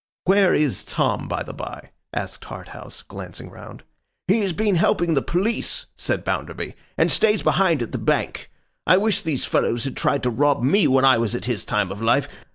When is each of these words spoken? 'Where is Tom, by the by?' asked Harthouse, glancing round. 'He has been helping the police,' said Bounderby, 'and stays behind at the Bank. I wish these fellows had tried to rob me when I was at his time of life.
'Where 0.23 0.55
is 0.55 0.83
Tom, 0.83 1.27
by 1.27 1.43
the 1.43 1.53
by?' 1.53 1.91
asked 2.11 2.45
Harthouse, 2.45 3.03
glancing 3.07 3.51
round. 3.51 3.83
'He 4.27 4.39
has 4.39 4.51
been 4.51 4.77
helping 4.77 5.13
the 5.13 5.21
police,' 5.21 5.85
said 5.95 6.23
Bounderby, 6.23 6.73
'and 6.97 7.11
stays 7.11 7.43
behind 7.43 7.83
at 7.83 7.91
the 7.91 7.99
Bank. 7.99 8.49
I 8.87 8.97
wish 8.97 9.21
these 9.21 9.45
fellows 9.45 9.83
had 9.83 9.95
tried 9.95 10.23
to 10.23 10.31
rob 10.31 10.63
me 10.63 10.87
when 10.87 11.05
I 11.05 11.19
was 11.19 11.35
at 11.35 11.45
his 11.45 11.63
time 11.63 11.91
of 11.91 12.01
life. 12.01 12.27